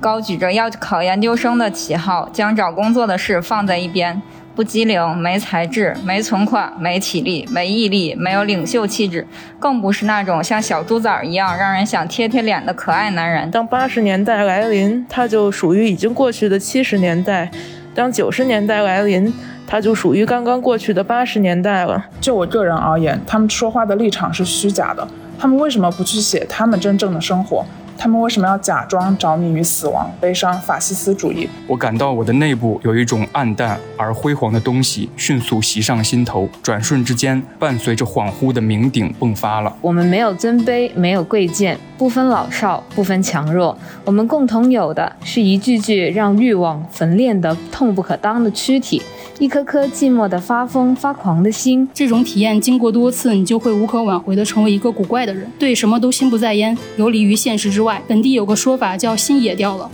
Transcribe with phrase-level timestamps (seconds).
[0.00, 4.20] 高举着要考研究生的旗号，将找工作的事放在一边。
[4.56, 9.26] 不机灵，没才智，没存款，没体力，没毅力，没有领袖气质，
[9.58, 13.50] 更不是那种像小猪崽儿一样让人想贴贴脸的可爱男人。
[13.50, 17.48] 当八十年代来临，他就属于已经过去的七十年代；
[17.94, 19.32] 当九十年代来临，
[19.66, 22.06] 他就属于刚刚过去的八十年代了。
[22.20, 25.06] 就我个人而言，他们说话的立场是虚假的。
[25.38, 27.64] 他们为什么不去写他们真正的生活？
[28.00, 31.46] 他们为什么要假装着迷于死亡、悲伤、法西斯主义？
[31.66, 39.76] 我感到我的内部有一种暗淡而辉煌的东西迅速袭上心头，转瞬之间，伴随着恍惚的酩酊迸发了。
[39.82, 43.76] 我们没有尊卑，没有贵贱，不分老少，不分强弱。
[44.06, 49.02] 我们共同有的是一具具让欲望焚炼的痛不可当的躯体。
[49.38, 57.89] 一颗颗寂寞的发疯发狂的心，这种体验经过多次，你就会无可挽回的成为一个古怪的人，对什么都心不在焉，游离于现实之外。
[58.06, 59.90] 本地有个说法叫“心野掉了”。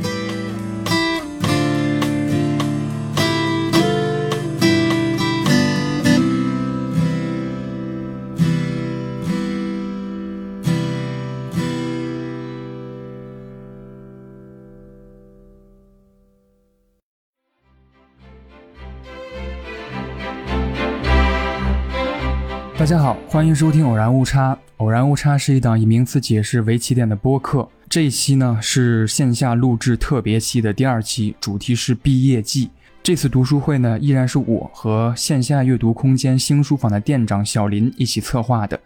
[22.78, 24.53] 大家好，欢迎收听《偶然误差》。
[24.77, 27.69] 《偶然误差》是一档以名词解释为起点的播客。
[27.97, 32.69] 这一期呢是线下录制特别期的第二期，主题是毕业季。
[33.03, 38.78] 这次读书会呢，依然是我和线下阅读空间新书坊的店长小林一起策划的。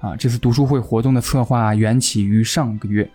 [0.00, 3.08] 啊，这次读书会活动的策划缘起于上个月。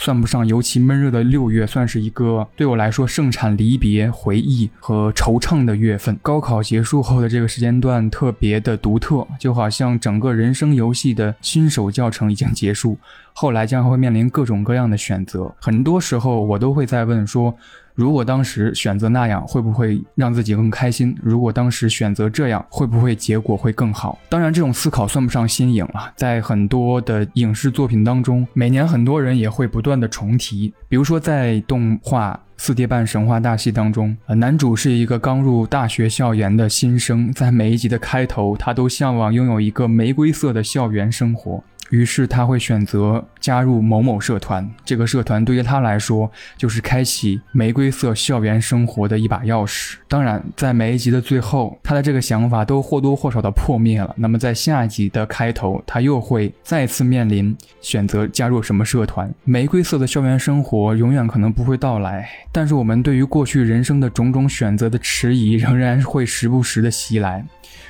[0.00, 6.16] 算不上尤其闷热的六月，算是一个对我来说盛产离别、回忆和惆怅的月份。
[6.22, 12.96] 高考结束后的这个时间段特别的独特，就好像整个人生游戏的新手教程已经结束，
[13.40, 15.48] 后来将会面临各种各样的选择。
[15.60, 17.54] 很多时候，我都会在问说。
[17.94, 21.16] 如果当时选择那样，会不会让自己更开心？
[21.22, 24.18] 如果当时选择这样，会不会结果会更好？
[24.28, 30.74] 当然，这种思考算不上新颖了，在很多的影视作品当中，每年很多人也会不断的重提。
[30.88, 41.62] 比如说，在动画《四叠半神话大戏》当中，呃，男主是一个刚入大学校园的新生，在每一集的开头，他都向往拥有一个玫瑰色的校园生活。
[41.90, 49.94] 于是他会选择加入某某社团，这个社团对于他来说就是开启玫瑰色校园生活的一把钥匙。
[50.06, 54.14] 当然，在每一集的最后，他的这个想法都或多或少的破灭了。
[54.16, 59.32] 那么在下一集的开头，他又会再次面临选择加入什么社团。
[59.44, 67.44] 玫瑰色的校园生活永远可能不会到来，但是我们对于过去人生的种种选择的迟疑，仍然会时不时的袭来。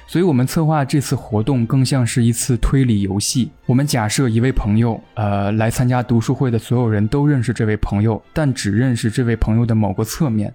[0.07, 3.51] 所以，我们策划这次活动更像是一次推理游戏。
[3.67, 10.51] 我们假设一位朋友，呃，来参加读书会的所有人都认识这位朋友，但只认识这位朋友的某个侧面。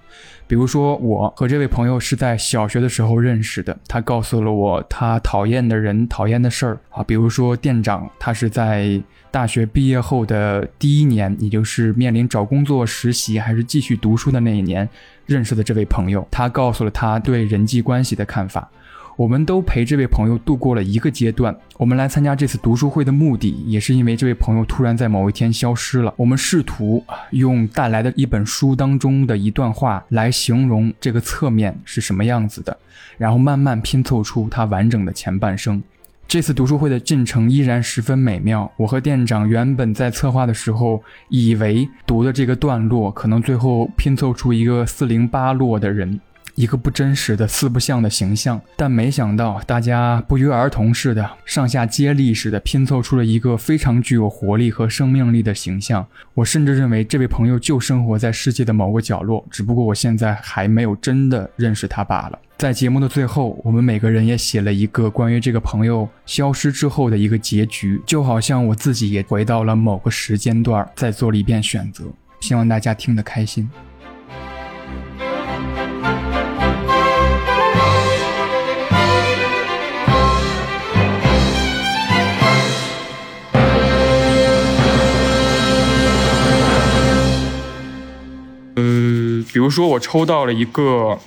[0.47, 7.03] 比如说，我和这位朋友是在小学的时候认识的，他告诉了我他讨厌的人、讨厌的事儿啊。
[7.03, 14.89] 比如说，店长，他是在大学毕业后的第一年，也就是面临找工作、实习还是继续读书的那一年
[15.27, 18.67] 认识的这位朋友，他告诉了他对人际关系的看法。
[19.15, 21.55] 我们都陪这位朋友度过了一个阶段。
[21.77, 26.13] 我们来参加这次读书会的目的，也是因为这位朋友突然在某一天消失了。
[26.17, 32.75] 我们试图用带来的一本书当中的一段话来形容这个侧面是什么样子的，
[33.17, 35.81] 然后慢慢拼凑出他完整的前半生。
[36.25, 38.71] 这次读书会的进程依然十分美妙。
[38.77, 46.19] 我和店长原本在策划的时候，以为读的这个段落可能最后拼凑出一个四零八落的人。
[46.55, 56.05] 一个不真实的四不像的形象，但没想到大家不约而同似的上下接力似的拼凑出了一个非常具有活力和生命力的形象。
[56.33, 62.39] 我甚至认为这位朋友就生活在世界的某个角落，只不过我现在还没有真的认识他罢了。
[62.57, 72.05] 在节目的最后，我们每个人也写了一个关于这个朋友消失之后的一个结局，就好像我自己也回到了某个时间段，再做了一遍选择。
[72.39, 73.69] 希望大家听得开心。
[89.53, 91.19] 比如说，我抽到了一个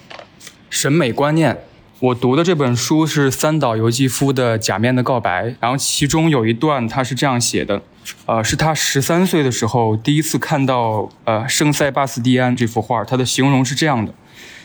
[0.69, 1.57] 审美观念。
[2.01, 7.81] 我读的这本书是三岛由纪夫的《假面的告白》，然后其中有一段他是这样写的：，
[8.27, 14.13] 呃，是他十三岁的时候第一次看到呃圣塞巴斯蒂安这幅画，他的形容是这样的：，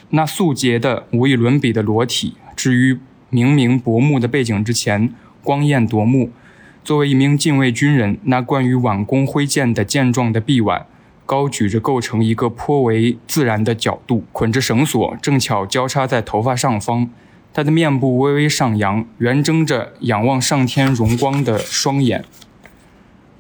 [0.10, 2.98] 那素洁的、无与伦比的裸体，置于
[3.30, 6.32] 明明薄暮的背景之前，光艳夺目。
[6.84, 10.88] 作为一名禁卫军人，那关于挽弓挥剑的健壮的臂腕。
[11.26, 17.10] 高举着构成一个颇为自然的角度，捆着绳索，正巧交叉在头发上方。
[17.54, 22.24] 他的面部微微上扬，圆睁着仰望上天荣光的双眼，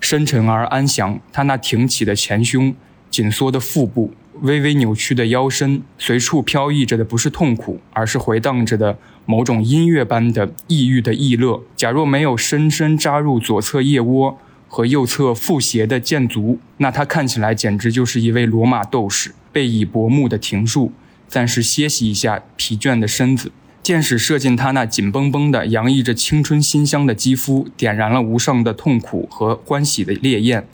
[0.02, 1.20] 深沉而安详。
[1.32, 2.76] 他那挺起的前胸，
[3.10, 11.62] 紧缩的腹部，微微扭曲的腰身，随处飘逸着的不是痛苦，而是回荡着的某种音乐般的抑郁的逸乐。
[11.78, 14.38] 假若没有深深扎入左侧腋窝
[14.74, 20.94] 和右侧腹斜的箭足，那他看起来简直就是一位罗马斗士，背倚薄暮的庭树，
[21.28, 23.52] 暂时歇息一下疲倦的身子。
[23.84, 30.66] 箭矢射进他那紧绷绷的、洋溢着青春馨香的肌肤，点燃了无上的痛苦和欢喜的烈焰，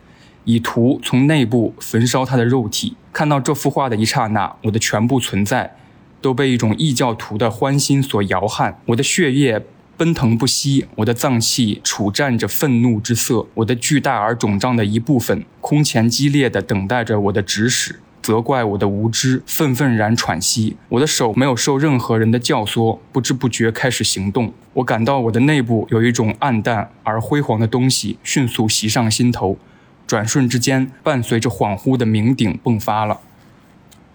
[0.44, 2.96] 以图从内部焚烧他的肉体。
[3.12, 5.76] 看到这幅画的一刹那，我的全部存在
[6.22, 9.66] 都被一种异教徒的欢心所摇撼，我的血液
[9.98, 18.00] 奔腾不息，我的脏器处战着愤怒之色，我的巨大而肿胀的一部分空前激烈地等待着我的指使。
[18.22, 20.76] 责怪我的无知，愤愤然喘息。
[20.90, 24.54] 我的手没有受任何人的教唆，不知不觉开始行动。
[24.74, 29.58] 我感到我的内部有一种暗淡而辉煌的东西迅速袭上心头，
[30.06, 33.22] 转瞬之间，伴随着恍惚的酩酊迸发了。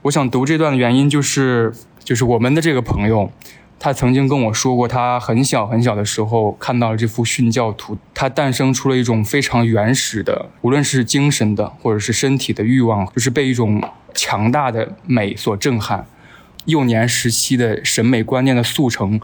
[0.02, 1.72] 我想读这段的原因就是，
[2.04, 3.32] 就是我们的这个朋友，
[3.84, 13.82] 他曾经跟我说过，他很小很小的时候看到了这幅殉教图，他诞生出了一种非常原始的，无论是精神的或者是身体的欲望，就是被一种。
[14.14, 16.06] 强大的美所震撼，
[16.66, 19.18] 幼年时期的审美观念的速成，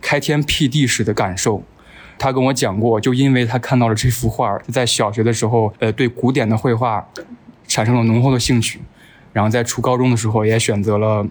[0.00, 1.62] 开天辟地时的感受。
[2.18, 7.06] 他跟我讲过，就因为他看到了这幅画，在小学的时候，呃，对古典的绘画
[7.68, 8.80] 产生了浓厚的兴趣。
[9.32, 11.24] 然后在初高中的时候，也选择了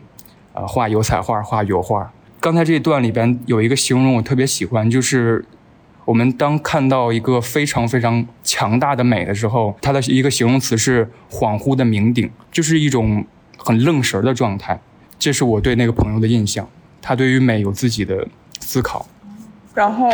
[0.53, 2.09] 呃画油彩画、画油画。
[2.43, 5.45] 刚才这一段里边有一个形容我特别喜欢，就是
[6.03, 12.29] 我们当看到一个非常非常强大的美的时候，它的一个形容词是恍惚的酩酊。
[12.51, 13.25] 就是一种
[13.57, 14.77] 很愣神的状态，
[15.17, 16.67] 这是我对那个朋友的印象。
[17.01, 18.27] 他对于美有自己的
[18.59, 19.05] 思考。
[19.73, 20.09] 然后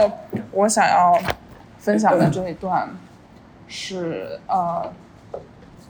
[0.52, 1.20] 我想要
[1.80, 2.88] 分享的这一段
[3.68, 4.88] 是呃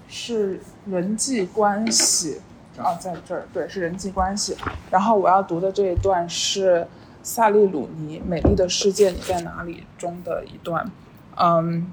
[0.08, 2.40] 是人际关系
[2.80, 4.56] 啊，在这儿对是人际关系。
[4.90, 6.88] 然后我要读的这一段是
[7.22, 10.90] 萨利鲁尼《美丽的世界你在哪里》中的一段，
[11.36, 11.92] 嗯。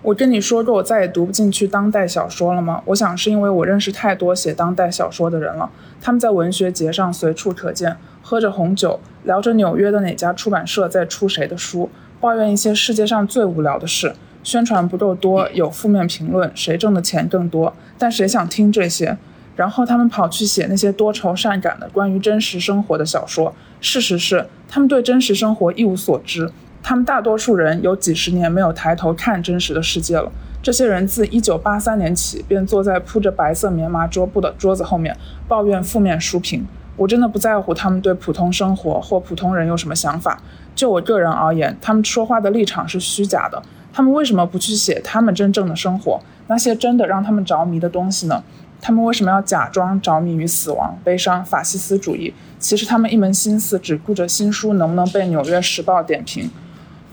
[0.00, 2.80] 我跟你说过，我再也读不进去当代小说了吗？
[2.84, 5.68] 我想是因为我认识太多写当代小说的人了，
[6.00, 11.90] 他们在文学节上随处可见，喝着红酒，聊着纽约的哪家出版社在出谁的书，
[12.20, 14.14] 抱怨一些世界上最无聊的事，
[14.44, 17.74] 宣传不够多，有负面评论，谁挣的钱更多？
[17.98, 19.18] 但谁想听这些？
[19.58, 23.52] 然后他们跑去写那些多愁善感的关于真实生活的小说。
[23.80, 26.48] 事实是，他们对真实生活一无所知。
[26.80, 30.30] 他们大多数人有几十年没有抬头看真实的世界了。
[30.62, 35.16] 这些人自1983年起便坐在铺着白色棉麻桌布的桌子后面，
[35.48, 36.64] 抱怨负面书评。
[36.96, 40.40] 我真的不在乎他们对普通生活或普通人有什么想法。
[40.76, 43.60] 就我个人而言，他们说话的立场是虚假的。
[43.92, 48.44] 他们为什么不去写他们真正的生活，那些真的让他们着迷的东西呢？
[48.80, 52.32] 他们为什么要假装着迷于死亡、悲伤、法西斯主义？
[52.58, 56.50] 其实他们一门心思只顾着新书能不能被《纽约时报》点评。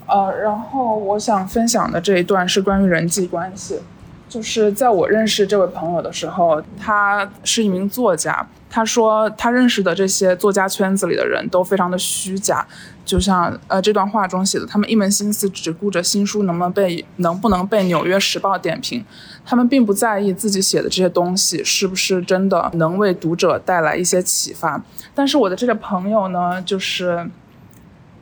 [0.07, 3.79] 呃，然后我想分享的这一段是关于人际关系，
[4.27, 8.45] 就是在我认识这位朋友的时候，他是一名作家。
[8.69, 12.65] 他说他认识的这些作家圈子里的人都非常的虚假，
[13.05, 19.05] 就像呃这段话中写的，他们一门心思只顾着新书能不能被能不能被《纽约时报》点评，
[19.45, 24.83] 他们并不在意自己写的这些东西是不是真的能为读者带来一些启发。
[25.13, 27.29] 但是我的这个朋友呢，就是。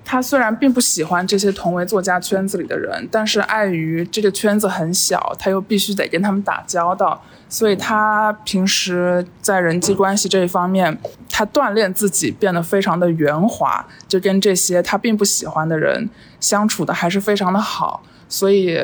[0.06, 10.98] 他虽然并不喜欢这些同为作家圈子里的人，但是碍于这个圈子很小，他又必须得跟他们打交道，所以他平时在人际关系这一方面，
[11.30, 18.04] 他锻炼自己变得非常的圆滑，就跟这些他并不喜欢的人相处的还是非常的好。
[18.28, 18.78] 所以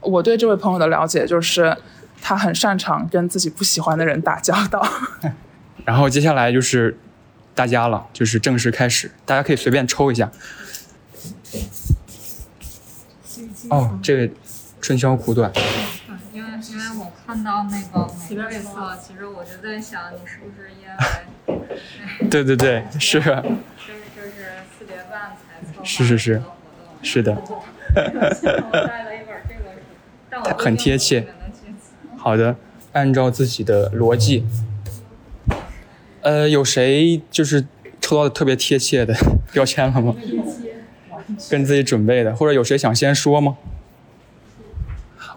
[0.00, 1.76] 我对这位朋友的了解就是，
[2.20, 4.86] 他很擅长跟自己不喜欢的人打交道。
[5.86, 6.98] 然后接下来就是
[7.54, 10.30] 大家了，就是正式开始，大家可以随便抽一下。
[13.70, 14.34] 哦，这个
[14.80, 15.52] 春宵苦短。
[16.32, 22.28] 因为因为我看到那个玫瑰色，其实我就在想，你是不是因为？
[22.30, 23.18] 对对对， 是。
[23.20, 23.30] 就是
[24.14, 24.30] 就是
[24.78, 26.42] 四点半才策是是是，
[27.02, 27.32] 是的。
[27.46, 27.62] 我
[28.86, 29.70] 带了一本这个
[30.30, 31.26] 但我很贴切。
[32.16, 32.56] 好的，
[32.92, 34.44] 按照自己的逻辑。
[36.22, 37.66] 呃，有谁就是
[38.00, 39.14] 抽到的特别贴切的
[39.52, 40.14] 标签了吗？
[41.50, 43.56] 跟自己准备的，或者有谁想先说吗？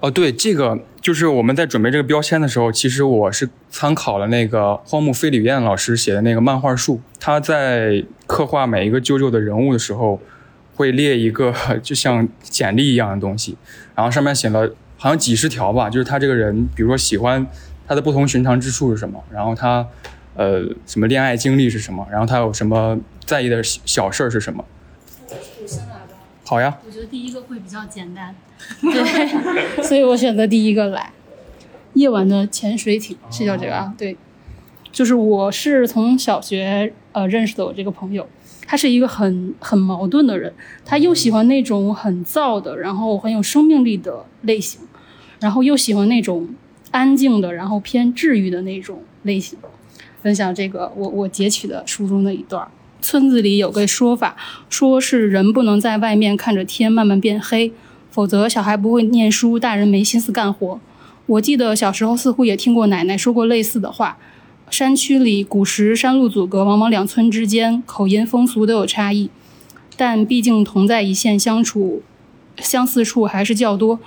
[0.01, 7.01] 哦，对，这个就是我们在准备这个标签的时候，其实我是参考了那个荒木飞吕彦老师写的那个漫画书。
[7.19, 10.22] 他在刻画每一个舅舅的人物的时候，
[10.74, 11.53] 会列一个
[11.84, 13.58] 就像简历一样的东西，
[13.93, 17.46] 然后上面写了好像几十条吧，就是他这个人，比如说喜欢
[17.86, 19.86] 他的不同寻常之处是什么，然后他
[20.36, 24.63] 呃什么恋爱经历是什么，然后他有什么在意的小事儿是什么。
[26.49, 26.75] 好呀。
[26.83, 28.33] 我觉得第一个会比较简单，
[28.81, 31.11] 对， 所以我选择第一个来。
[31.93, 33.93] 夜晚的潜水艇是叫这个啊？
[33.95, 34.17] 对，
[34.91, 38.27] 就是我是从小学呃认识的我这个朋友，
[38.65, 40.51] 他是一个很很矛盾的人，
[40.83, 44.81] 他又喜欢那种很燥的，然后很有生命力的类型，
[45.39, 46.49] 然后又喜欢那种
[46.89, 49.59] 安静的，然后偏治愈的那种类型。
[50.23, 52.67] 分享这个我我截取的书中的一段。
[53.01, 54.35] 村子里有个说法，
[54.69, 57.71] 说是人不能在外面看着天慢慢变黑，
[58.11, 60.79] 否则小孩不会念书，大人没心思干活。
[61.25, 64.17] 我记得小时候似乎也听过奶奶说过类似的话。
[64.69, 69.31] 山区里古时山路阻隔，往往两村之间口音风俗都有差异，
[69.97, 72.03] 但毕竟同在一线，相处
[72.57, 73.99] 相似处还是较多。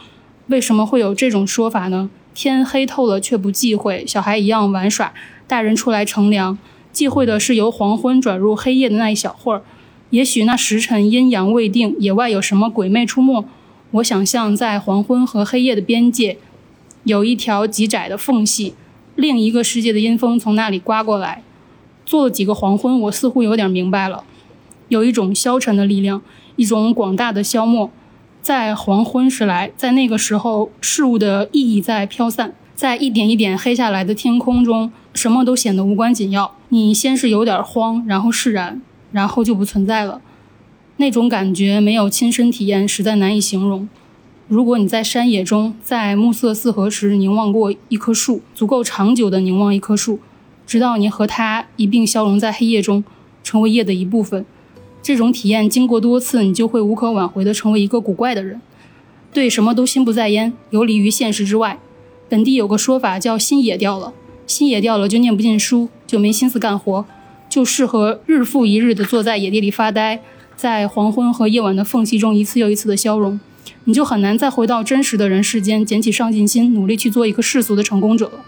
[0.46, 2.10] 为什么会有这种说法呢？
[2.32, 5.12] 天黑透了却不忌讳，小孩一样玩耍，
[5.48, 6.56] 大人出来乘凉。
[6.92, 9.62] 忌讳的是由黄昏转入黑夜的那一小会儿，
[10.10, 13.44] 也许那时辰阴阳未定，野外有什么鬼魅出没。
[13.92, 16.38] 我想象在黄昏和黑夜的边界，
[17.04, 18.74] 有一条极窄的缝隙，
[19.16, 21.42] 另一个世界的阴风从那里刮过来。
[22.04, 24.24] 做了几个黄昏，我似乎有点明白了，
[24.88, 26.20] 有一种消沉的力量，
[26.56, 27.90] 一种广大的消磨，
[28.42, 34.90] 在黄昏时来，在那个时候，事物的意义在飘散，在一点一点黑下来的天空中。
[35.14, 36.56] 什么都显得无关紧要。
[36.70, 40.20] 你先是有点慌，然后释然，然后就不存在了。
[40.96, 43.88] 那种感觉没有亲身体验，实在难以形容。
[44.48, 50.18] 如果你在山野中，在暮色四合时凝望过一棵树，足够长久的凝望一棵树，
[50.66, 53.04] 直到你和它一并消融在黑夜中，
[53.44, 54.44] 成为夜的一部分。
[55.00, 58.60] 这种体验经过多次，你就会无可挽回的成为一个古怪的人，
[59.32, 61.78] 对什么都心不在焉，游离于现实之外。
[62.32, 64.14] 本地有个说法叫“心野掉了”。
[64.48, 67.04] 心野掉了，就念不进书，就没心思干活，
[67.50, 70.18] 就适合日复一日的坐在野地里发呆，
[70.56, 73.38] 在黄昏和夜晚的缝隙中一次又一次的消融，
[73.84, 78.40] 你就很难再回到真实的人世间，捡起上进心，努力去做一个世俗的成功者了，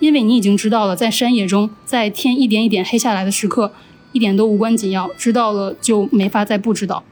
[0.00, 3.70] 因为你已经知道了，在山野中，在天一点一点黑下来的时刻，
[4.10, 7.04] 一点都无关紧要，知道了就没法再不知道。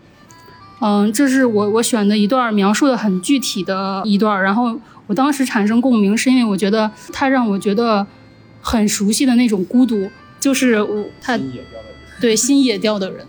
[0.81, 8.07] 嗯，这是我我选的一段描述的很具体的一段，然后我当时产生共鸣，是因为我觉得他让我觉得。
[8.69, 10.11] 很熟悉的那种孤独，
[10.41, 11.39] 就是我他
[12.21, 13.25] 对新野调的人，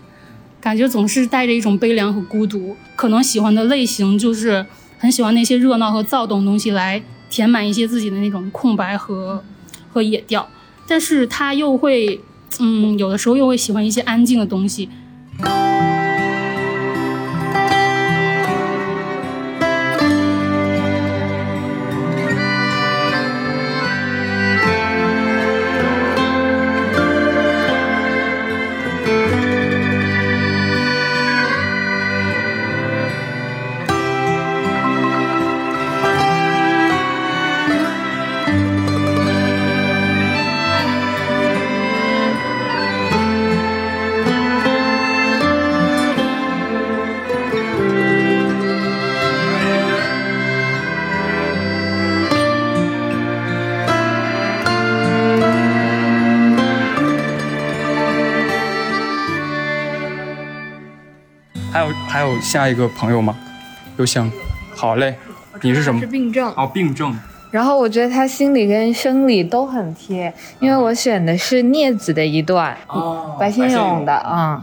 [0.60, 2.74] 感觉总是带着一种悲凉和孤独。
[2.96, 4.66] 可能喜欢的类型就是
[4.98, 9.44] 很喜欢那些热闹和躁动的东西，来填满一些自己的那种空白和
[9.92, 10.48] 和野调。
[10.88, 12.20] 但是他又会，
[12.58, 14.88] 嗯，有的时候又会喜欢一些安静的东西。
[62.28, 63.36] 有下一个朋友吗？
[63.96, 64.30] 有想，
[64.74, 65.16] 好嘞，
[65.62, 66.00] 你是什么？
[66.00, 67.18] 是病症哦，病症。
[67.50, 72.76] 然后我觉得他心理跟生理都很贴，因为我选的是镊子的一段，
[73.40, 74.62] 白先勇的啊。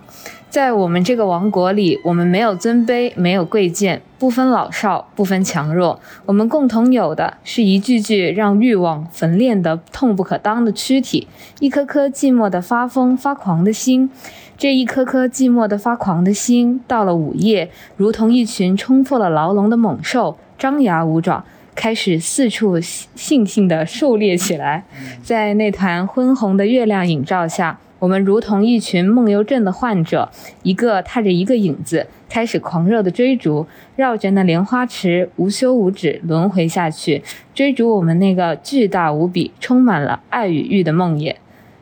[0.55, 11.27] 在我们这个王国里，我们没有尊卑，没有贵贱，不分老少，不分强弱，我们共同有的是一具具让欲望焚炼的痛不可当的躯体，
[11.59, 14.09] 一颗颗寂寞的发疯发狂的心。
[14.57, 21.43] 这一颗颗寂寞的发狂的心，到了午夜，如同一群冲破了牢笼的猛兽，张牙舞爪，
[21.75, 23.05] 开始四处悻
[23.45, 24.85] 悻地狩猎起来。
[25.21, 27.79] 在那团昏红的月亮映照下。
[28.05, 30.29] 我们如同一群梦游症的患者，
[30.61, 37.23] 一个踏着一个影子，开始狂热的追逐，绕着那莲花池无休无止轮回下去，
[37.55, 41.33] 追逐我们那个巨大无比、充满了爱与欲的梦魇。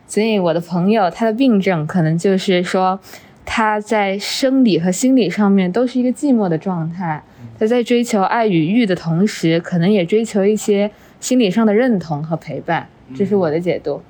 [0.07, 3.01] 所以，我的朋友他的病症可能就是说，
[3.43, 7.21] 他在生理和心理上面都是一个寂寞的状态。
[7.59, 10.89] 他在追求爱与欲的同时，可能也追求一些
[11.19, 12.87] 心理上的认同和陪伴。
[13.13, 14.01] 这是我的解读。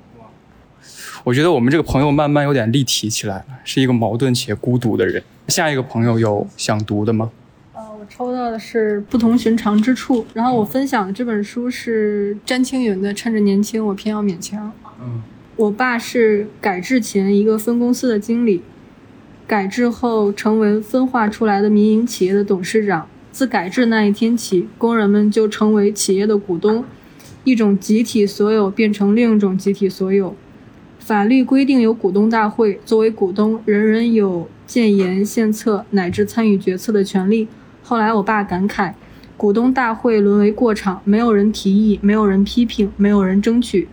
[1.22, 5.22] 我觉得我们这个朋友慢慢有点立体起来了，是一个矛盾且孤独的人。
[5.48, 7.30] 下一个朋友有想读的吗？
[7.72, 14.68] 呃，我抽到的是不同寻常之处，然后我分享的这本书是詹青云的《趁着年轻，我偏要勉强》。
[15.00, 15.22] 嗯，
[15.56, 18.62] 我爸是改制前一个分公司的经理，
[19.46, 23.06] 改制后成为分化出来的民营企业的董事长。
[23.32, 26.84] 自改制那一天起，工人们就成为企业的股东，
[27.42, 30.36] 一种集体所有变成另一种集体所有。
[31.04, 37.46] 法律规定有股东大会，作为股东，人人有建言献策乃至参与决策的权利。
[37.82, 38.94] 后来我爸感慨，
[39.36, 43.86] 股东大会沦为过场，没有人提议，没有人批评，没有人争取。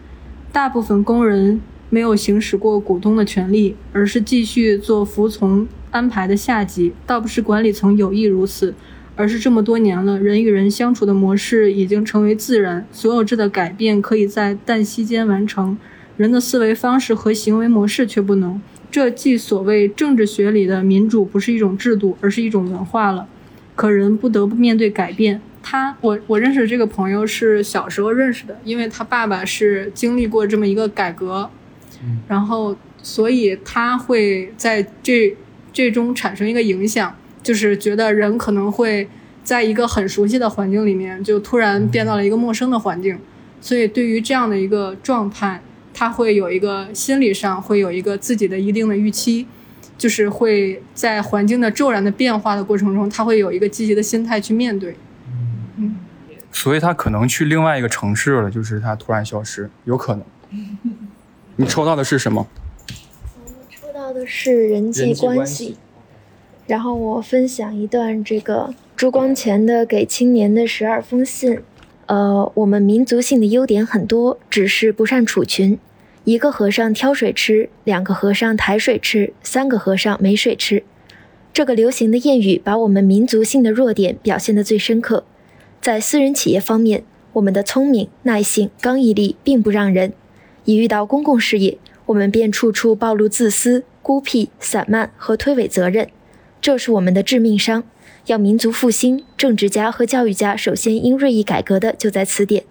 [0.54, 6.94] 大部分工人没有行使过股东的权利，而是继续做服从安排的下级。
[7.06, 8.74] 倒不是管理层有意如此，
[9.18, 15.78] 而是这么多年了，人与人相处的模式已经成为自然，所有制的改变可以在旦夕间完成。
[16.22, 18.62] 人的思维方式和行为模式却不能，
[18.92, 23.28] 这即所谓政治学里的民主不是一种制度，而是一种文化了。
[23.76, 25.42] 可人不得不面对改变。
[25.64, 31.50] 他，我我认识这个朋友是小时候认识的，因为他爸爸是经历过这么一个改革，
[32.28, 35.36] 然后所以他会在这
[35.74, 39.10] 这中产生一个影响，就是觉得人可能会
[39.44, 43.18] 在一个很熟悉的环境里面，就突然变到了一个陌生的环境，
[43.60, 45.60] 所以对于这样的一个状态。
[45.94, 49.46] 他会有一个心理上会有一个自己的一定的预期，
[49.98, 54.96] 就是会在环境的骤然的变化的过程中，他会有一个积极的心态去面对。
[55.78, 55.96] 嗯，
[56.52, 60.24] 所以他可能去另外一个城市了，就是他突然消失，有可能。
[61.58, 62.48] 你抽到的是什么？
[63.46, 65.78] 我抽到的是人际关系。
[66.68, 71.56] 然后我分享一段这个朱光潜的《给青年的十二封信》。
[72.06, 75.78] 呃，我们民族性的优点很多，只是不善处群。
[76.32, 80.82] 一个和尚挑水吃，两个和尚抬水吃，三个和尚没水吃。
[81.52, 85.26] 这个流行的谚语把我们民族性的弱点表现得最深刻。
[85.82, 90.12] 在私人企业方面，我们的聪明、耐性、刚毅力并不让人；
[90.64, 96.08] 一遇到公共事业，我们便处处暴露自私、孤僻、散漫和推诿责任，
[96.62, 97.84] 这是我们的致命伤。
[98.28, 102.64] 要民族复兴，政治家和教育家首先应锐意改革的就在此点，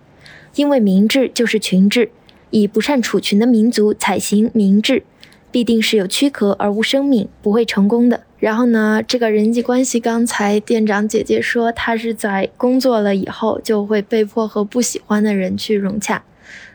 [0.54, 2.10] 因为民治就是群治，
[2.50, 5.02] 以不善处群的民族采行民治，
[5.50, 8.24] 必定是有躯壳而无生命，不会成功的。
[8.38, 16.24] 然后呢，这个人际关系，刚才店长姐姐说，她是在工作了以后就会被迫和不喜欢的人去融洽，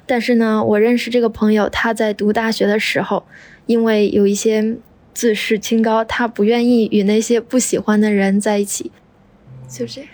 [0.06, 3.26] 但是呢，我认识这个朋友，他在读大学的时候，
[3.66, 4.78] 因为有一些。
[5.16, 8.92] 自视清高，他不愿意与那些不喜欢的人在一起，
[9.66, 10.10] 就这样。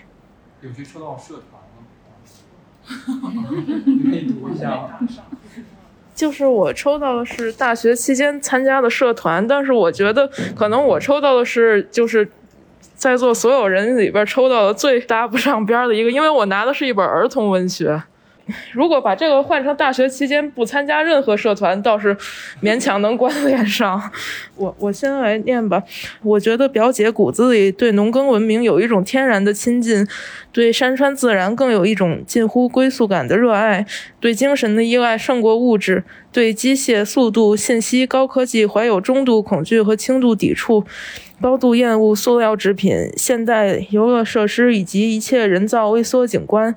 [0.60, 1.60] 有谁抽到社团
[3.20, 3.82] 吗？
[3.84, 5.00] 你可以读一下。
[6.14, 12.28] 就是我抽到的是大学期间参加的社团，但是我觉得可能我抽到的是就是
[12.94, 18.02] 在座所有人里边抽到的最搭不上边的一个，因为我拿的是一本儿童文学。
[18.72, 22.16] 如果把这个换成大学期间不参加任何社团，倒是
[22.62, 24.10] 勉强能关联上。
[24.56, 25.82] 我我先来念吧。
[26.22, 30.06] 我觉得表姐骨子里对农耕文明有一种天然的亲近，
[30.52, 33.86] 对山川自然更有一种近乎归宿感的热爱，
[34.20, 40.84] 对精神的依赖胜过物质，对机械、速度、信息、高科技怀有中度恐惧和轻度抵触。
[41.40, 46.72] 高度厌恶塑料制品、现代游乐设施以及一切人造微缩景观。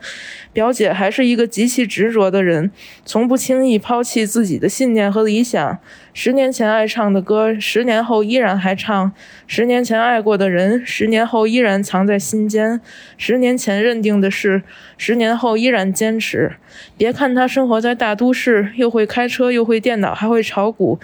[0.56, 2.72] 表姐还是一个极其执着的人，
[3.04, 5.78] 从不轻易抛弃自己的信念和理想。
[6.14, 9.12] 十年前爱唱的歌，十年后依然还唱；
[9.48, 12.80] 十年前爱过的人，十年后依然藏在心间；
[13.18, 14.64] 十年前认定的事，
[14.98, 16.54] 十年后依然坚持。
[16.98, 20.98] 别看他生活在大都市，又会开车，又会电脑，还会炒股，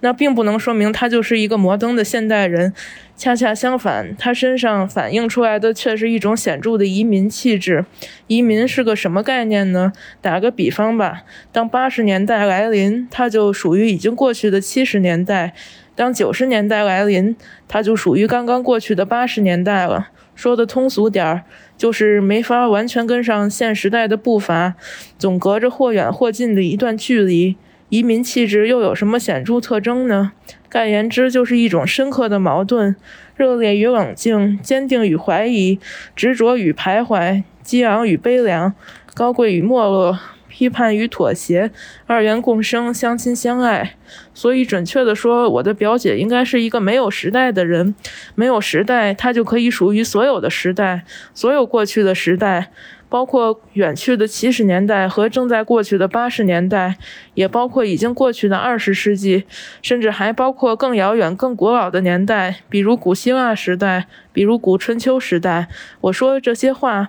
[0.00, 2.74] 那并不能说明他就是一个摩登的现代人。
[3.18, 7.84] 恰恰相反，他身上反映出来的却是一种显著的移民气质。
[8.28, 9.92] 移民是个什么概念呢？
[10.20, 15.50] 打个比方吧，当八十年代来临，他就属于已经过去的七十年代；
[15.96, 17.34] 当九十年代来临，
[17.66, 20.10] 他就属于刚刚过去的八十年代了。
[20.36, 21.42] 说的通俗点儿，
[21.76, 24.76] 就是没法完全跟上现时代的步伐，
[25.18, 27.56] 总隔着或远或近的一段距离。
[27.88, 30.32] 移民气质又有什么显著特征呢？
[30.68, 32.94] 概言之，就是一种深刻的矛盾：
[33.36, 35.78] 热烈与冷静，坚定与怀疑，
[36.14, 38.74] 执着与徘徊，激昂与悲凉，
[39.14, 41.70] 高贵与没落，批判与妥协，
[42.06, 43.94] 二元共生，相亲相爱。
[44.34, 47.94] 所以，准确地说，我的表姐应该是一个没有时代的人。
[48.34, 52.70] 没有时代，她就可以属于所有的时代，所有过去的时代。
[53.08, 56.96] 包括远去的七十年代和正在过去的八十年代，
[57.34, 59.44] 也包括已经过去的二十世纪，
[59.82, 65.68] 甚至还包括更遥远、更古老的年代，比如古希腊时代，比如古春秋时代。
[66.02, 67.08] 我说这些话，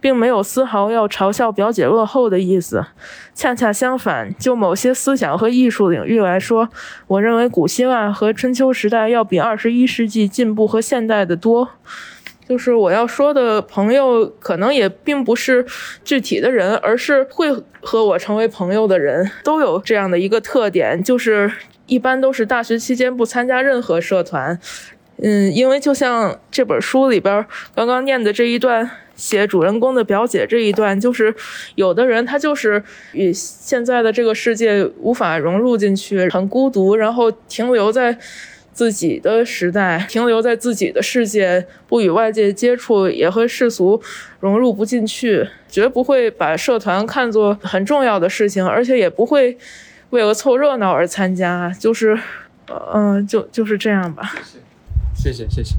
[0.00, 2.86] 并没有丝毫要嘲笑表姐落后的意思，
[3.34, 6.68] 恰恰相反，就某些思想和艺术领域来说，
[7.08, 11.70] 我认为古希腊和春秋时代要比二十一世纪进步和现代的多。
[12.50, 15.64] 就是我要说的朋友，可能也并不是
[16.02, 17.48] 具体的人，而是会
[17.80, 21.48] 和我成为朋友的人，都有这样的一个特点，就是
[21.86, 24.58] 一般都是大学期间不参加任何社团。
[25.22, 31.32] 嗯，因为就像这本书里边刚刚念的这一段，写主人公的表姐这一段，就是
[31.76, 32.82] 有的人他就是
[33.12, 38.18] 与现在的这个世界无法融入进去，很孤独，然后停留在。
[38.80, 44.00] 自己的时代，停留在自己的世界，不与外界接触，也和世俗
[44.40, 49.58] 融入不进去，绝不会把社团看作很重要的事情，而且也不会
[50.08, 51.70] 为了凑热闹而参加。
[51.78, 52.18] 就是，
[52.94, 54.32] 嗯，就就是这样吧。
[55.14, 55.74] 谢谢，谢谢。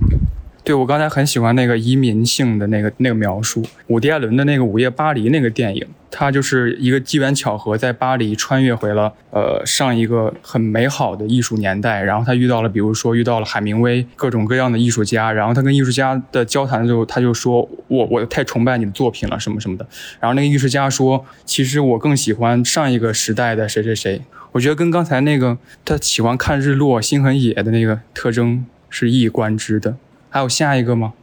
[0.63, 19.87] 对我刚才很喜欢那个移民性的那个那个描述，伍迪·艾伦的那个《午夜巴黎》那个电影，它就是一个机缘巧合，在巴黎穿越回了呃上一个很美好的艺术年代，然后他遇到了，比如说遇到了海明威，各种各样的艺术家，然后他跟艺术家的交谈的时候，他就说我我太崇拜你的作品了，什么什么的，
[20.19, 24.21] 然后那个艺术家说，其实我更喜欢上一个时代的谁谁谁，
[24.51, 29.97] 我觉得跟刚才那个他喜欢看日落、心很野的那个特征是一以贯之的。
[30.31, 31.13] 还有下一个吗？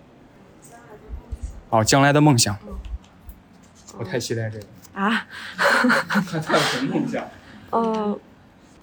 [1.71, 2.57] 哦，将来的梦想。
[3.99, 5.27] 我太期待这个啊！
[5.57, 7.27] 他他有什么梦想？
[7.71, 8.19] 呃，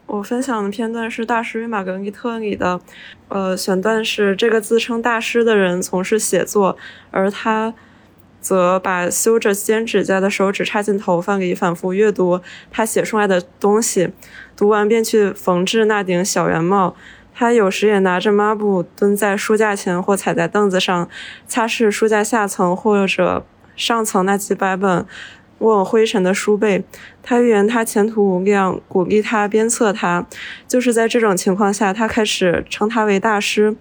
[0.08, 2.82] 我分享的片段是《大师与玛格丽特》里的，
[3.30, 6.78] 呃，选段是这个自称大师的人从事写作，
[7.12, 7.74] 而他
[8.42, 14.12] 则把修着尖指甲的手指插进头发里，反复阅读他写出来的东西，
[14.58, 16.96] 读完便去缝制那顶小圆帽。
[17.38, 21.10] 他有时也拿着抹布蹲在书架前，或踩在凳子上，
[21.45, 23.45] 擦拭书架下层或者
[23.76, 25.06] 上层那几百本
[25.60, 26.86] 握灰尘的书背。
[27.21, 30.26] 他预言他前途无量，鼓励他鞭策他。
[30.65, 33.76] 就是在这种情况下，他开始称他为大师。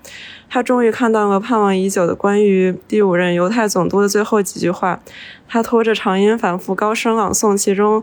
[0.51, 5.01] 他终于看到了盼望已久的关于第五任犹太总督的最后几句话。
[5.47, 8.03] 他拖着长音，反复高声朗诵其中。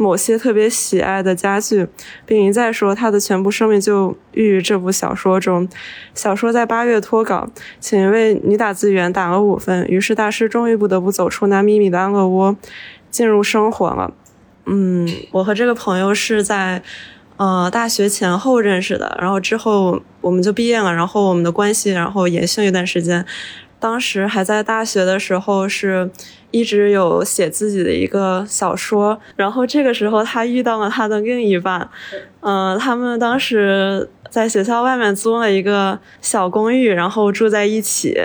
[0.00, 1.86] 某些特别喜爱的家具，
[2.24, 5.68] 并一再说他的全部生命就寓于这部小说中。
[6.14, 7.46] 小说在八月脱稿，
[7.80, 12.56] 请一位女打字员打了五分，于是大师终于不得不走出那秘密的安乐窝，
[13.10, 14.10] 进入生活了。
[14.64, 16.82] 嗯，我和这个朋友是在
[17.36, 23.26] 呃大学前后认识的，然后之后我们就毕业了，然后我们的关系然后延续一段时间。
[23.78, 26.10] 当时还在大学的时候是。
[26.50, 31.88] 一直有写自己的一个小说，然后这个时候他遇到了他的另一半，
[32.40, 38.16] 嗯，他们当时在学校外面租了一个小公寓，然后住在一起。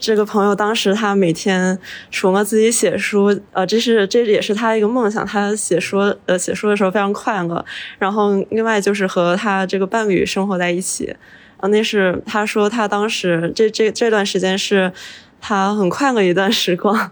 [0.00, 1.76] 这个朋友当时他每天
[2.08, 7.64] 除了自己写书，呃，这是这也是他一个梦想，他写书呃写书的时候非常快乐。
[7.98, 11.16] 然后另外就是和他这个伴侣生活在一起，
[11.56, 14.92] 啊，那是他说他当时这这这段时间是
[15.40, 17.10] 他很快乐一段时光。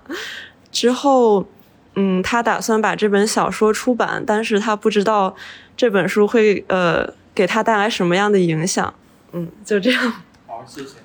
[0.76, 1.48] 之后，
[1.94, 5.34] 嗯，他打算把这本小说出版，但是他不知道
[5.74, 8.92] 这本书会呃给他带来什么样的影响。
[9.32, 10.12] 嗯，就这样。
[10.46, 10.96] 好，谢谢。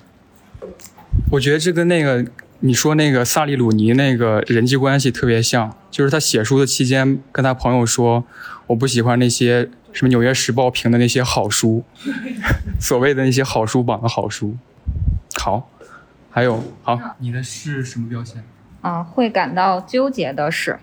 [1.30, 2.22] 我觉得这跟那个
[2.60, 8.22] 你说那个萨利鲁尼那个人际关系特别像，就是他写书的期间跟他朋友说，
[8.66, 11.82] 我不喜欢那些什么《纽约时报》评的那些好书，
[12.78, 14.54] 所谓的那些好书榜的好书。
[15.40, 15.70] 好，
[16.30, 18.44] 还有好，你的是什么标签？
[18.82, 20.78] 啊，会感到纠结的事。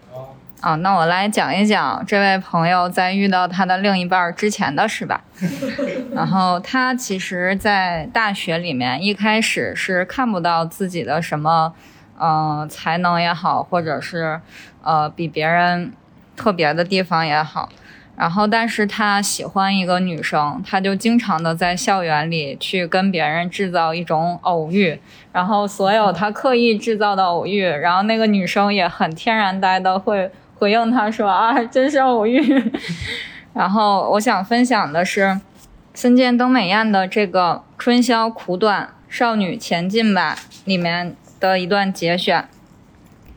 [0.61, 5.23] 啊，那我来讲一讲这位朋友在遇到他的另一半之前的事吧。
[6.13, 11.73] 然后他其实，在大学里面一开始是看不到自己的什么，
[12.17, 14.41] 呃，才能也好，或者是
[14.83, 15.93] 呃比别人
[16.35, 17.69] 特别的地方也好。
[18.19, 24.99] 然后，但是他喜欢一个女生，他就经常的在校园里去跟别人制造一种偶遇，
[25.31, 32.41] 然后所有他刻意制造的偶遇，然后那个女生也很天然呆的会回应他说啊，真是偶遇。
[33.55, 35.39] 然后我想分享的是，
[35.93, 42.49] 森见登美彦的这个《春宵苦短，少女前进吧》里面的一段节选：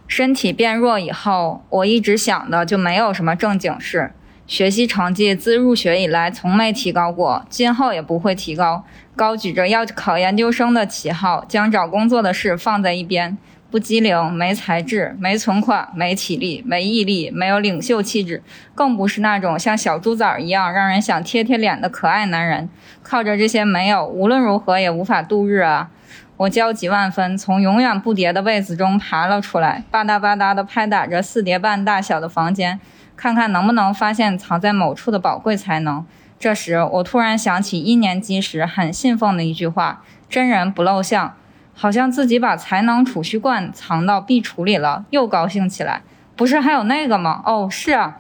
[0.08, 4.10] 身体变弱以后，我一直想的就没有什么正经事。
[4.52, 8.84] 学习成绩自入学以来从没提高过，今后也不会提高。
[9.16, 13.38] 高举着要考研究生的旗号，将找工作的事放在一边，
[13.70, 18.42] 不机灵，没才智，没存款，没体力，没毅力，没有领袖气质，
[18.74, 22.68] 更不是那种像小猪崽儿一样让人想贴贴脸的可爱男人。
[23.02, 25.88] 靠着这些没有，无论如何也无法度日啊！
[26.36, 32.78] 我焦急万分，从永远不叠的被子中爬了出来，吧嗒吧嗒地拍打着四叠半大小的房间，
[33.22, 36.04] 看看能不能发现藏在某处的宝贵才能。
[36.40, 41.32] 这时，我突然想起一年级时很信奉的一句话：“真人不露相。”
[41.72, 46.02] 好像自己把才能储蓄罐藏到壁橱里了，又高兴起来。
[46.34, 47.40] 不是还有那个吗？
[47.46, 48.18] 哦，是啊。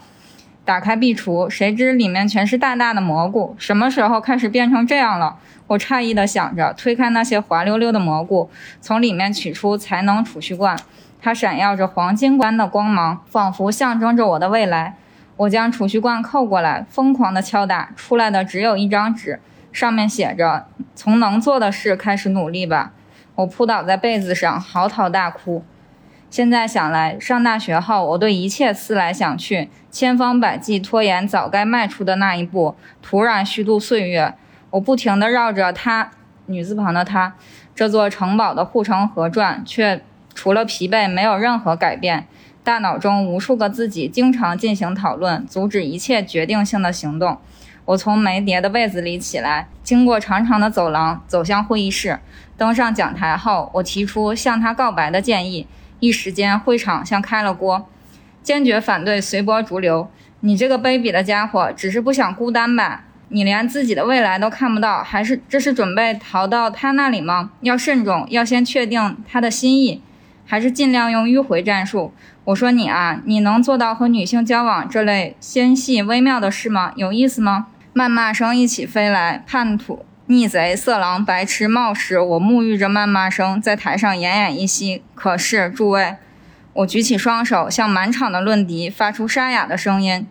[0.64, 3.56] 打开壁橱，谁知里面全是大大的蘑菇。
[3.58, 5.34] 什么时候开始变成这样了？
[5.66, 8.48] 我诧异地想着，推开那些滑溜溜的蘑菇，
[8.80, 10.78] 从里面取出才能储蓄罐。
[11.24, 14.96] 它闪耀着黄金般的光芒，仿佛象征着我的未来。
[15.36, 19.38] 我将储蓄罐扣过来，疯狂地敲打，出来的只有一张纸，
[19.70, 22.92] 上面写着：“从能做的事开始努力吧。”
[23.36, 25.64] 我扑倒在被子上，嚎啕大哭。
[26.28, 34.34] 现在想来，上大学后，我对一切思来想去，千方百计拖延早该迈出的那一步，徒然虚度岁月。
[34.70, 36.10] 我不停地绕着他
[36.46, 37.34] （女字旁的他）
[37.74, 40.02] 这座城堡的护城河转，却
[40.34, 42.26] 除了疲惫，没有任何改变。
[42.64, 47.38] 大脑中无数个自己经常进行讨论，阻止一切决定性的行动。
[47.84, 52.20] 我从没叠的被子里起来，经过长长的走廊，走向会议室。
[52.56, 55.66] 登上讲台后，我提出向他告白的建议。
[55.98, 57.88] 一时间，会场像开了锅，
[58.42, 60.08] 坚决反对随波逐流。
[60.40, 63.04] 你这个卑鄙的家伙，只是不想孤单吧？
[63.28, 67.50] 你连自己的未来都看不到，还是这是准备逃到他那里吗？
[67.62, 70.02] 要慎重，要先确定他的心意，
[70.52, 72.12] 还是尽量用迂回战术？
[72.44, 76.92] 我说你啊，你能做到和女性交往这类纤细微妙的事吗？
[76.94, 77.68] 有意思吗？
[77.94, 80.04] 谩骂声一起飞来，叛徒。
[80.26, 85.02] 逆贼、色狼、白痴、冒失，我沐浴着谩骂声，在台上奄奄一息。
[85.14, 86.16] 可是，诸位，
[86.74, 90.26] 我举起双手，向满场的论敌发出沙哑的声音：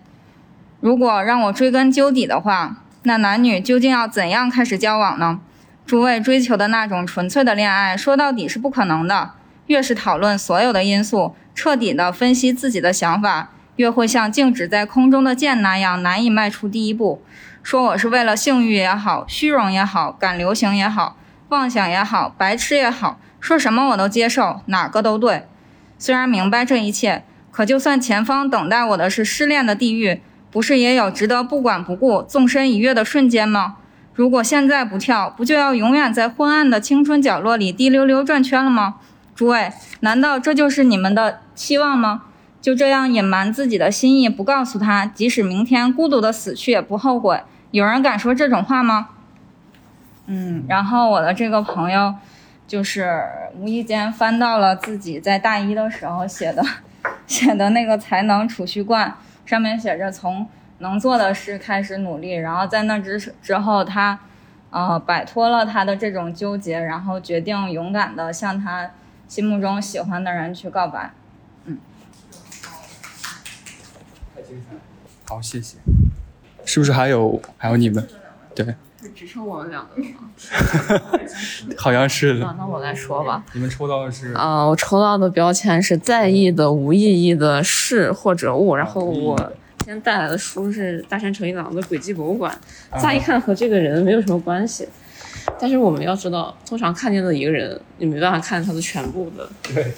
[0.82, 5.40] 如果让我追根究底的话，那男女究竟要怎样开始交往呢？
[5.88, 9.32] 诸位追求的那种纯粹的恋爱，说到底是不可能的。
[9.72, 17.24] 越是讨论所有的因素，彻底的分析自己的想法，越会像静止在空中的箭那样难以迈出第一步。
[17.64, 21.16] 说我是为了性欲也好，虚荣也好，赶流行也好，
[21.48, 25.48] 妄想也好，白痴也好，说什么我都接受，哪个都对。
[25.98, 33.78] 虽然明白这一切，可就算前方等待我的是失恋的地狱，不是也有值得不管不顾、纵身一跃的瞬间吗？
[34.14, 38.96] 如果现在不跳，不就要永远在昏暗的青春角落里滴溜溜转圈了吗？
[39.42, 42.26] 诸位，难道这就是你们的期望吗？
[42.62, 47.42] 就这样隐瞒自己的心意，不告诉他，即使明天孤独的死去也不后悔。
[47.72, 49.10] 有人敢说这种话吗？
[50.28, 52.14] 嗯，然后我的这个朋友，
[52.68, 53.24] 就是
[53.56, 56.64] 无意间翻到了自己在大一的时候写的，
[57.26, 59.12] 写的那个才能储蓄罐，
[59.44, 60.46] 上面写着从
[60.78, 62.34] 能做的事开始努力。
[62.34, 64.20] 然后在那之之后，他
[64.70, 68.92] 呃摆脱了他的这种纠结，然后决定勇敢的向他
[69.32, 71.14] 心目中喜欢的人去告白。
[71.64, 71.78] 嗯，
[74.36, 74.76] 太精彩，
[75.34, 75.78] 好，谢谢。
[76.66, 78.06] 是不是还有还有你们？
[78.54, 78.76] 对，
[79.16, 80.30] 只剩我们两个了吗？
[81.78, 82.56] 好像是的。
[82.60, 83.42] 那我来说吧。
[83.54, 84.34] 你们抽到的是？
[84.34, 88.76] 啊，我抽到的标签是在意的无意义的事或者物。
[88.76, 89.38] 然后我
[89.78, 92.54] 今天带来的书是大山诚一郎的《轨迹博物馆》，
[93.02, 94.90] 乍一看和这个人没有什么关系，
[95.62, 99.94] 但是我们要知道，通常看见的一个人，你没办法看他的全部的， 对，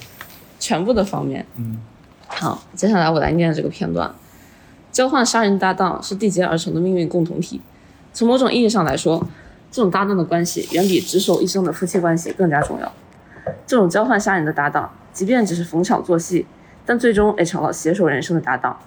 [0.59, 1.45] 全部的方面。
[1.55, 1.79] 嗯。
[2.27, 4.13] 好，接下来我来念这个片段。
[4.91, 7.61] 交换杀人搭档是缔结而成的命运共同体。
[8.11, 9.25] 从某种意义上来说，
[9.71, 12.91] 这种搭档的关系远比执手一生的夫妻关系更加重要。
[13.65, 16.45] 这种交换杀人的搭档，即便只是逢场作戏，
[16.85, 18.77] 但最终也成了携手人生的搭档，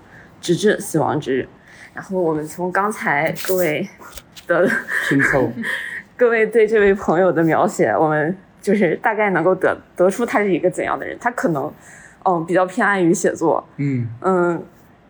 [0.42, 1.48] 直至死亡之日。
[1.94, 3.88] 然后我们从刚才各位
[4.46, 4.68] 的
[5.08, 5.50] 拼凑，
[6.16, 11.16] 各位对这位朋友的描写，我们就是大概能够得得出他是一个怎样的人。
[11.20, 11.72] 他可能，
[12.24, 14.64] 嗯，比较偏爱于写作，嗯嗯。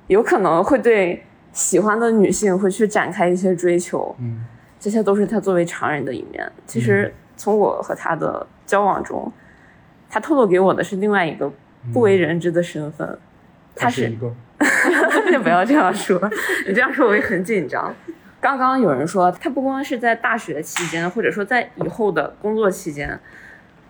[0.08, 1.20] 有可能会对
[1.52, 4.44] 喜欢的女性会去展开一些追求，嗯，
[4.78, 6.48] 这些都是他作为常人的一面。
[6.64, 9.32] 其实从我和他的交往中，
[10.08, 11.52] 他透露给我的是另外一个
[11.92, 13.18] 不为人知的身份。
[13.74, 14.32] 他是一个，
[15.30, 16.16] 你 不要这样说，
[16.68, 17.92] 你这样说我会很紧张。
[18.54, 23.18] 刚刚有人说他不光是在大学期间，或者说在以后的工作期间，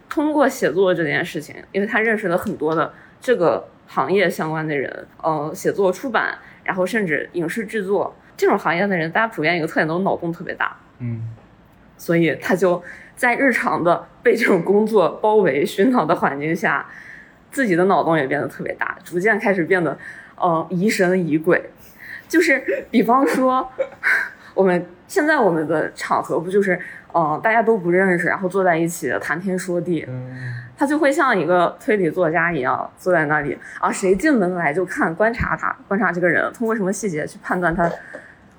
[0.09, 3.69] 通过写作这件事情，因为他认识了很多的这个。
[3.89, 11.23] 行业相关的人，呃，写作、出版，然后甚至影视制作这种行业的人，大家普遍一个特点都脑洞特别大，嗯，
[11.97, 12.83] 所以他就
[13.15, 16.85] 在日常的被这种工作包围、熏陶的环境下，
[17.53, 19.97] 自己的脑洞也变得特别大，逐渐开始变得，
[20.35, 21.71] 呃，疑神疑鬼。
[22.27, 23.71] 就是比方说，
[24.57, 26.77] 我们现在我们的场合不就是，
[27.13, 30.09] 呃，大家都不认识，然后坐在一起谈天说地，
[30.77, 37.89] 他就会像一个推理作家一样坐在那里，啊，谁进门来就看观察他，观察这个人，通过什么细节去判断他，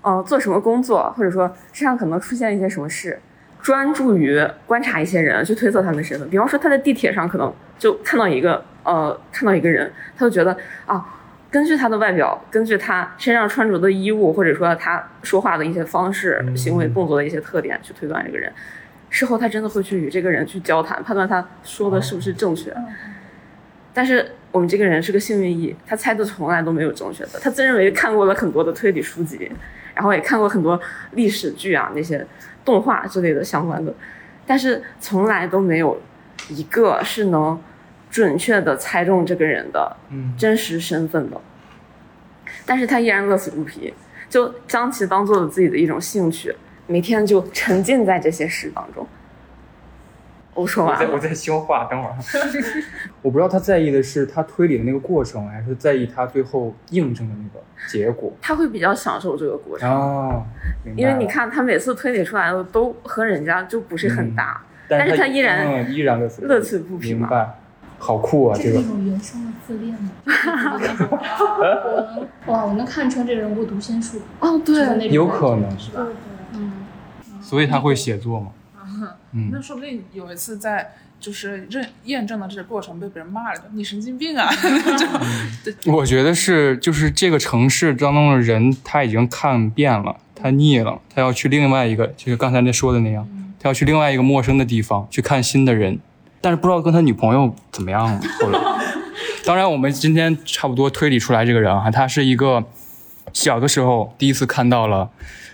[0.03, 3.19] 呃，做什么工作，或者说身上可能出现一些什么事。
[3.59, 6.29] 专注于观察一些人，去推测他们的身份。
[6.29, 10.55] 比方说，他在地铁上可能就看到一个呃，看到一个人，他就觉得
[10.85, 11.03] 啊，
[11.49, 18.51] 根据他的外表，根据他身上穿着的衣物，或者说他说话的一些方式、行为动作的一些特点，去推断这个人。
[19.09, 22.73] 事后他真的会去与这个人去交谈，判断他说的是不是正确。
[23.93, 27.39] 但是我们这个人是个幸运一，他猜的从来都没有正确的。
[27.41, 29.51] 他自认为看过了很多的推理书籍，
[29.95, 30.79] 然后也看过很多
[31.11, 32.25] 历史剧啊那些。
[32.65, 33.93] 动画之类的相关的，
[34.45, 35.97] 但是从来都没有
[36.49, 37.57] 一个是能
[38.09, 39.95] 准确的猜中这个人的
[40.37, 41.39] 真实身份的。
[42.65, 43.93] 但是他依然乐此不疲，
[44.29, 49.07] 就将其当做了自己的一种兴趣，每天就沉浸在这些事当中。
[50.53, 52.15] 我说完了，我在消化，等会儿。
[53.21, 58.33] 我不知道他在意的是他推理的那个过程，还是在意他最后印证的那个结果。
[58.41, 60.43] 他会比较享受这个过程哦，
[60.95, 67.13] 因为你看他每次推理出来的都和人家就不是很搭，但是他依然依然乐此不疲。
[67.13, 67.59] 明白，
[67.97, 68.57] 好酷啊！
[68.61, 68.79] 这个。
[68.79, 70.11] 这种原生的自恋吗？
[72.47, 74.21] 哇，我能看出这人物读心术。
[74.39, 76.05] 哦，对，有可能是吧？
[76.53, 76.73] 嗯。
[77.41, 78.47] 所以他会写作吗？
[79.33, 84.49] 嗯，那说不定有一次在就是认验证的这个过程被别人骂了，你神经病啊！
[85.85, 93.27] 我觉得是，就是这个城市当中的人他已经看遍了，他腻了，他要去另外一个，就是刚才那说的那样，
[93.59, 95.99] 他要去另外一个陌生的地方去看新的人，
[96.41, 98.21] 但是不知道跟他女朋友怎么样 了。
[98.39, 98.59] 后来，
[99.45, 102.63] 当然我们今天差不多推理出来这个人啊，他是一个
[103.33, 105.09] 小的时候第一次看到了。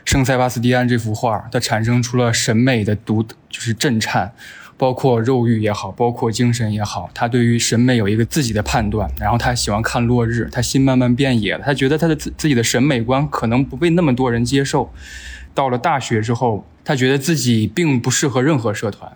[0.06, 4.34] 圣塞巴斯蒂安这幅画，他产生出了审美的独，就是震颤，
[4.78, 9.10] 包括肉欲也好，包括精神也好，他对于审美有一个自己的判断。
[9.18, 11.64] 然后他喜欢看落日，他心慢慢变野了。
[11.64, 14.92] 他觉得他的自自己的审美观可能不被那么多人接受。
[15.54, 19.10] 到了大学之后，他觉得自己并不适合任何社团。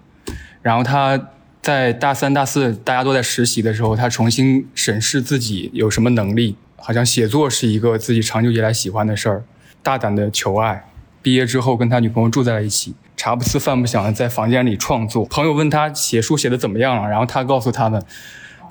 [0.61, 1.31] 然后他
[1.67, 9.43] 在大三、大四大家都在实习的时候，他重新审视自己有什么能力，好像写作是一个自己长久以来喜欢的事儿。
[9.83, 10.85] 大胆的求爱，
[11.21, 15.25] 毕业之后跟他女朋友住在了一起，茶不思饭不想的在房间里创作。
[15.25, 18.01] 朋友问他写书写的怎么样了，然后他告诉他们，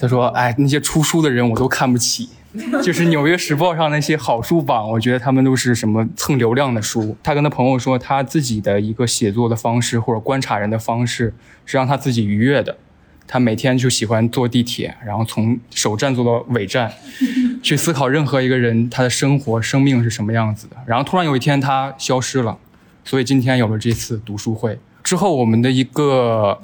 [0.01, 2.31] 他说：“哎，那些出书的人我都看不起，
[2.83, 11.35] 就是《纽约时报》上那些好书榜，我觉得他们都是什么蹭流量的书。”他跟他朋友说，他自己的一个写作的方式或者观察人的方式
[11.67, 12.79] 是让他自己愉悦的。
[13.27, 16.93] 他每天就喜欢坐地铁，然后从首站坐到尾站，
[17.63, 20.77] 去思考任何一个人他的生活、生命是什么样子的。
[20.87, 22.57] 然后突然有一天他消失了，
[23.05, 26.61] 所以今天有了这次读书会之后，我们的一个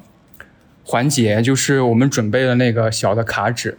[0.84, 3.78] 环节就是我们准备了那个小的卡纸，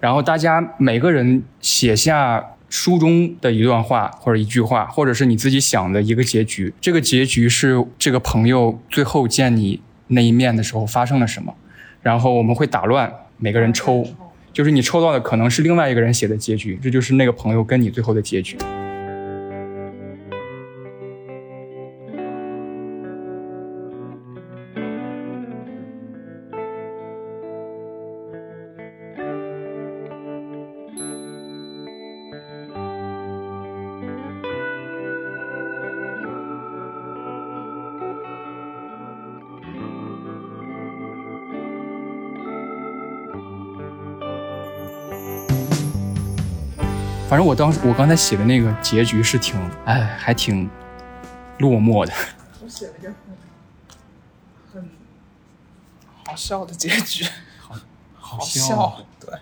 [0.00, 6.72] 然后大家每个人写下书中的一段话或者一句话，或者是你自己想的一个结局。
[6.80, 11.54] 这个结局是这个朋友最后见你那一面的时候发生了什么。
[12.02, 14.04] 然后我们会打乱，每个人抽，
[14.52, 18.56] 就是你抽到的可能是另外一个人写的结局，这就是那个朋友跟你最后的结局。
[47.32, 50.68] 反正我当时我刚才写的那个结局是挺，哎，还挺
[51.60, 52.12] 落寞的。
[52.62, 53.10] 我写了一个
[54.70, 54.90] 很
[56.26, 57.24] 好笑的结局，
[58.14, 59.34] 好好笑，对。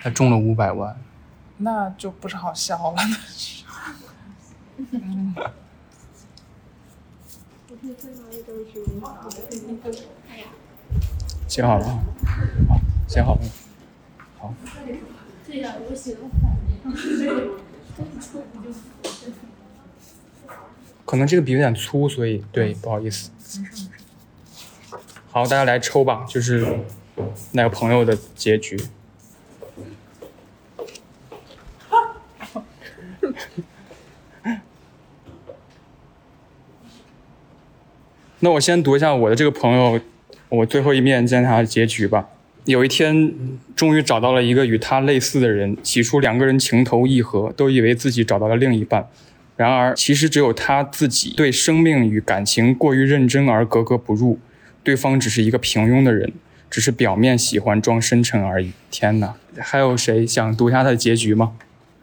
[0.00, 0.98] 他中了五百万，
[1.58, 2.96] 那就不是好笑了。
[4.92, 5.34] 嗯。
[11.46, 11.84] 写好了，
[12.66, 13.40] 好，写好了，
[14.38, 14.54] 好。
[15.46, 16.20] 对呀，我写的
[21.04, 23.30] 可能这个笔有点粗，所以对，不好意思。
[25.30, 26.80] 好，大家来抽吧，就是
[27.52, 28.78] 那个朋友的结局。
[38.40, 40.00] 那我先读一下我的这个朋友，
[40.48, 42.28] 我最后一面见他的结局吧。
[42.68, 43.32] 有一天
[43.74, 49.08] 终于找到了一个与他类似的人，起初两个人情投意合，都以为自己找到了另一半。
[49.56, 54.38] 然而，其实只有他自己对生命与感情过于认真而格格不入，
[54.84, 56.30] 对方只是一个平庸的人，
[56.68, 58.72] 只是表面喜欢装深沉而已。
[58.90, 59.34] 天哪！
[59.56, 61.54] 还有谁想读一下他的结局吗？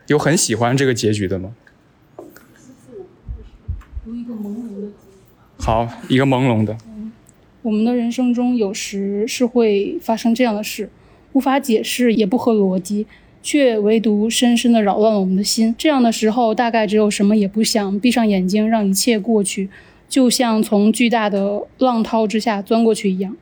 [0.08, 1.52] 有很喜欢这个结局的吗？
[5.60, 6.76] 好，一个朦胧的。
[7.66, 10.88] 我们的人生中有时是会发生这样的事，
[11.34, 13.08] 无法解释，也不合逻辑，
[13.42, 15.74] 却唯独深深的扰乱了我们的心。
[15.76, 19.68] 这样的时候，大概只有什么也不想，闭上眼睛，让一切过去，
[20.08, 23.36] 就像从巨大的浪涛之下钻过去一样。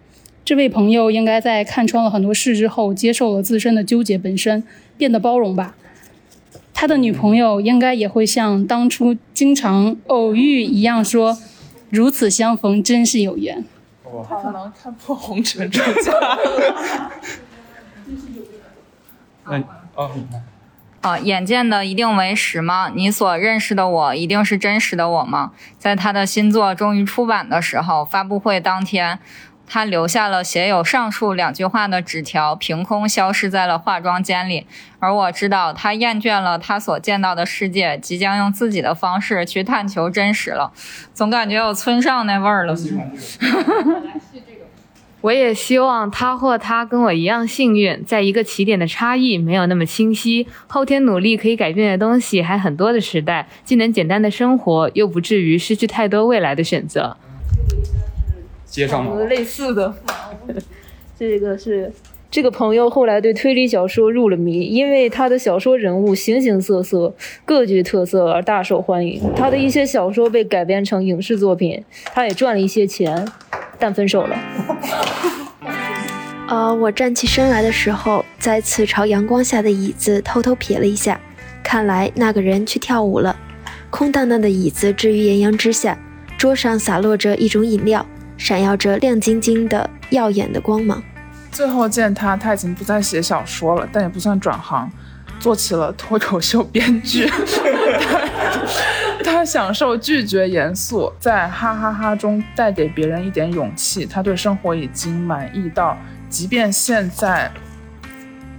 [0.46, 4.64] 这位朋友应该在看穿了很多事之后，接受了自身的纠结本身，
[4.98, 5.76] 变得包容吧。
[6.74, 11.38] 他的女朋友应该也会像当初经常偶遇一样说
[11.92, 13.66] ：“如此相逢，真是有缘。”
[14.28, 16.12] 他可能 看破红尘出家。
[19.46, 19.58] 那
[19.96, 20.44] 哦，你看。
[21.02, 22.90] 啊，眼见的一定为实吗？
[22.96, 25.52] 你所认识的我一定是真实的我吗？
[25.78, 29.20] 在他的新作终于出版的时候，发布会当天，
[29.66, 34.68] 他留下了写有上述两句话的纸条，凭空消失在了化妆间里。
[35.00, 40.72] 而我知道，他厌倦了他所见到的世界，即将用自己的方式去探求真实了。
[41.14, 42.76] 总感觉有村上那味儿了。
[45.22, 57.16] 我也希望他或她跟我一样幸运，在一个起点的差异没有那么清晰，后天努力可以改变的东西还很多的时代，既能简单的生活，又不至于失去太多未来的选择。
[58.74, 59.26] 接上了。
[59.26, 59.94] 类似的，
[61.20, 61.92] 这个是
[62.32, 67.14] 这个朋友后来对推理小说入了迷，因为他的小说人物形形色色、
[67.46, 69.22] 各具特色而大受欢迎。
[69.36, 73.28] 他的一些小说被改编成影视作品，他也赚了一些钱，
[73.78, 74.36] 但分手了。
[76.50, 81.22] 呃，我站起身来的时候，再次朝阳光下的椅子偷偷瞥了一下，
[81.64, 83.36] 看来那个人去跳舞了。
[83.92, 85.96] 空荡荡的椅子置于艳阳之下，
[86.36, 88.04] 桌上洒落着一种饮料，
[88.44, 91.02] 闪耀着亮晶晶的耀眼的光芒。
[91.50, 94.92] 最后见他，他已经不再写小说了，但也不算转行，
[95.40, 97.32] 做起了脱口秀编剧。
[99.24, 104.06] 他享受拒绝严肃，在哈哈哈中带给别人一点勇气。
[104.06, 105.98] 他对生活已经满意到，
[106.30, 107.50] 即便现在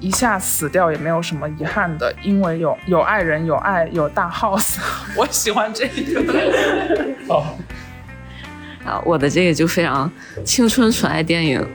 [0.00, 4.78] 一下死掉也没有什么遗憾的，因为有有爱人，有爱，有大 house。
[5.14, 6.24] 我喜欢这个。
[7.28, 7.58] 好，
[8.84, 10.10] 啊，我的这个就非常
[10.44, 11.66] 青春纯爱电影。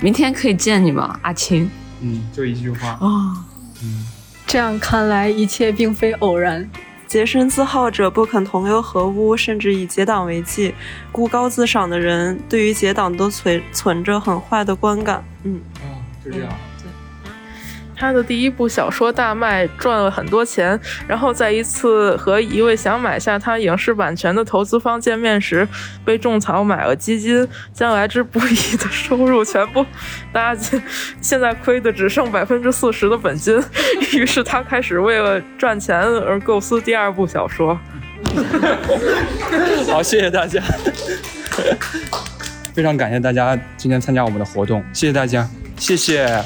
[0.00, 1.70] 明天可以见你吗，阿青？
[2.00, 3.44] 嗯，就一句话啊。
[3.82, 4.06] 嗯，
[4.46, 6.68] 这样看来，一切并非偶然。
[7.06, 10.74] 洁身自好者不肯同流合污，甚至以结党为忌。
[11.12, 15.22] 孤高自赏的人，对于结党都存存着很坏的观感。
[15.44, 15.86] 嗯，啊，
[16.24, 16.48] 就这样。
[17.96, 20.78] 他的第一部小说大卖，赚了很多钱。
[21.06, 25.66] 然后在一次和一位想买下他影视版权的投资方见面时，
[26.04, 29.84] 被种草买了基金，将来之不易的收入全部
[30.32, 30.82] 搭进，
[31.20, 33.62] 现在亏的只剩百分之四十的本金。
[34.12, 37.78] 于是他开始为了赚钱而构思第二部小说。
[39.86, 40.60] 好，谢谢大家，
[42.74, 46.42] 非常感谢大家今天参加我们的活动，谢谢大家，谢谢。